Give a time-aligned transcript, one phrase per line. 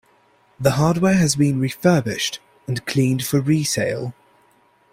[0.59, 4.15] The hardware has been refurbished and cleaned for resale.